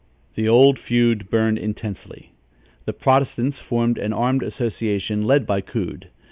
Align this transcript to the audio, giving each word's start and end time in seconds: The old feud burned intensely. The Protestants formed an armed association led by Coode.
The 0.33 0.49
old 0.49 0.79
feud 0.79 1.29
burned 1.29 1.59
intensely. 1.59 2.33
The 2.85 2.93
Protestants 2.93 3.59
formed 3.59 3.99
an 3.99 4.13
armed 4.13 4.41
association 4.41 5.21
led 5.27 5.45
by 5.45 5.61
Coode. 5.61 6.09